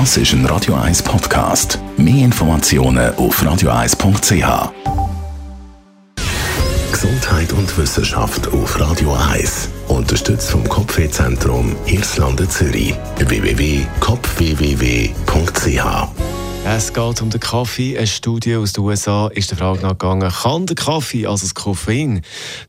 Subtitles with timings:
[0.00, 1.78] Das ist ein Radio 1 Podcast.
[1.96, 4.72] Mehr Informationen auf radio1.ch.
[6.90, 9.68] Gesundheit und Wissenschaft auf Radio 1.
[9.86, 12.96] Unterstützt vom Kopfwehzentrum Irlande Zürich.
[13.18, 13.84] www.kopfwww.ch
[16.66, 17.96] es geht um den Kaffee.
[17.96, 22.22] Eine Studie aus den USA ist der Frage nachgegangen, kann der Kaffee, also das Koffein,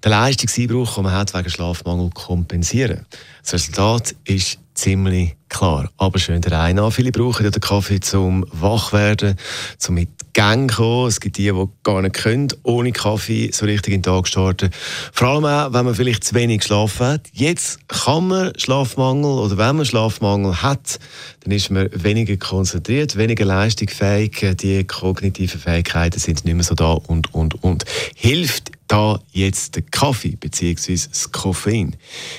[0.04, 3.05] den Leistungseinbruch, den man hat wegen Schlafmangel, kompensieren?
[3.42, 5.90] Das Resultat ist ziemlich klar.
[5.98, 6.92] Aber schön der Reihe nach.
[6.92, 9.36] Viele brauchen ja den Kaffee zum Wachwerden,
[9.78, 11.08] zum mit Gang kommen.
[11.08, 14.70] Es gibt die, die gar nicht können, ohne Kaffee so richtig in den Tag starten.
[15.14, 17.22] Vor allem auch, wenn man vielleicht zu wenig geschlafen hat.
[17.31, 21.00] Jetzt kann man Schlafmangel oder wenn man Schlafmangel hat,
[21.44, 24.58] dann ist man weniger konzentriert, weniger leistungsfähig.
[24.62, 27.86] Die kognitiven Fähigkeiten sind nicht mehr so da und, und, und.
[28.16, 30.94] Hilft da jetzt der Kaffee bzw.
[30.94, 31.95] das Koffein.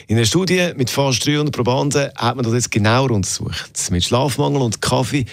[0.07, 3.71] In einer Studie mit fast 300 Probanden hat man das jetzt genauer untersucht.
[3.91, 5.27] Mit Schlafmangel und Kaffee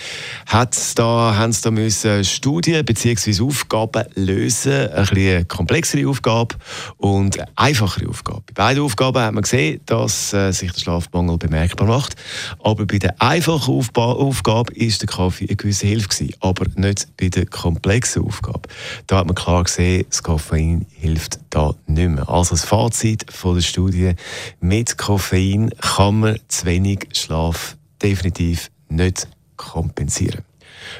[0.48, 3.42] hat da, haben sie da müssen Studien bzw.
[3.44, 6.55] Aufgaben lösen, ein eine komplexere Aufgabe
[6.97, 8.44] und eine einfachere Aufgabe.
[8.53, 12.16] Bei beiden Aufgaben hat man gesehen, dass äh, sich der Schlafmangel bemerkbar macht,
[12.64, 17.08] aber bei der einfachen Aufba Aufgabe ist der Kaffee eine gewisse Hilfe gewesen, aber nicht
[17.17, 18.70] bei der komplexen Aufgabe.
[19.08, 22.30] Da hat man klar gesehen, das Koffein hilft da nicht mehr.
[22.30, 24.14] Also das Fazit von der Studie,
[24.62, 30.45] mit Koffein kann man zu wenig Schlaf definitiv nicht kompensieren.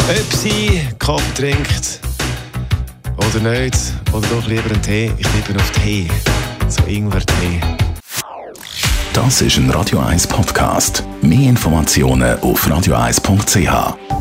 [0.02, 2.02] Ob sie Kaffee trinkt
[3.18, 3.78] oder nicht,
[4.12, 6.10] oder doch lieber einen Tee, ich liebe auf Tee,
[6.68, 7.62] so Ingwer-Tee.
[9.14, 11.04] Das ist ein Radio 1 Podcast.
[11.22, 14.13] Mehr Informationen auf radio1.ch.